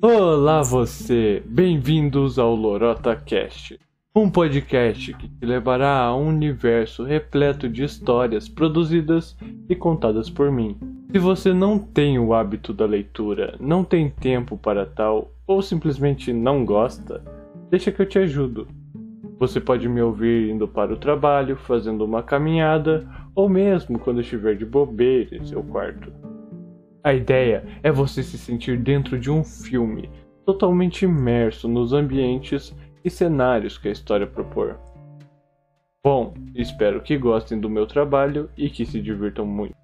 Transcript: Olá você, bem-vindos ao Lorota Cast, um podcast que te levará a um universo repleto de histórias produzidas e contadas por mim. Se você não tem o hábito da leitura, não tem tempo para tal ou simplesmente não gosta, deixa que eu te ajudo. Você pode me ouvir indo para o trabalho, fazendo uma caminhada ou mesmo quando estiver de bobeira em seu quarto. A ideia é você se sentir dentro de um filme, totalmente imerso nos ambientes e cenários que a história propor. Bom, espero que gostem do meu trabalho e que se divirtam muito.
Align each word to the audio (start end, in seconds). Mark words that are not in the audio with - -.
Olá 0.00 0.62
você, 0.62 1.42
bem-vindos 1.44 2.38
ao 2.38 2.54
Lorota 2.54 3.16
Cast, 3.16 3.80
um 4.14 4.30
podcast 4.30 5.12
que 5.12 5.28
te 5.28 5.44
levará 5.44 6.02
a 6.02 6.16
um 6.16 6.28
universo 6.28 7.02
repleto 7.02 7.68
de 7.68 7.82
histórias 7.82 8.48
produzidas 8.48 9.36
e 9.68 9.74
contadas 9.74 10.30
por 10.30 10.52
mim. 10.52 10.78
Se 11.10 11.18
você 11.18 11.52
não 11.52 11.80
tem 11.80 12.16
o 12.16 12.32
hábito 12.32 12.72
da 12.72 12.86
leitura, 12.86 13.56
não 13.58 13.82
tem 13.82 14.08
tempo 14.08 14.56
para 14.56 14.86
tal 14.86 15.32
ou 15.44 15.60
simplesmente 15.60 16.32
não 16.32 16.64
gosta, 16.64 17.20
deixa 17.68 17.90
que 17.90 18.00
eu 18.00 18.06
te 18.06 18.20
ajudo. 18.20 18.68
Você 19.40 19.60
pode 19.60 19.88
me 19.88 20.00
ouvir 20.00 20.48
indo 20.48 20.68
para 20.68 20.92
o 20.94 20.96
trabalho, 20.96 21.56
fazendo 21.56 22.04
uma 22.04 22.22
caminhada 22.22 23.04
ou 23.34 23.48
mesmo 23.48 23.98
quando 23.98 24.20
estiver 24.20 24.56
de 24.56 24.64
bobeira 24.64 25.36
em 25.36 25.44
seu 25.44 25.60
quarto. 25.60 26.27
A 27.02 27.14
ideia 27.14 27.64
é 27.82 27.92
você 27.92 28.22
se 28.22 28.36
sentir 28.36 28.78
dentro 28.78 29.18
de 29.18 29.30
um 29.30 29.44
filme, 29.44 30.10
totalmente 30.44 31.04
imerso 31.04 31.68
nos 31.68 31.92
ambientes 31.92 32.74
e 33.04 33.10
cenários 33.10 33.78
que 33.78 33.88
a 33.88 33.92
história 33.92 34.26
propor. 34.26 34.78
Bom, 36.04 36.34
espero 36.54 37.00
que 37.00 37.16
gostem 37.16 37.60
do 37.60 37.70
meu 37.70 37.86
trabalho 37.86 38.50
e 38.56 38.68
que 38.68 38.84
se 38.84 39.00
divirtam 39.00 39.46
muito. 39.46 39.76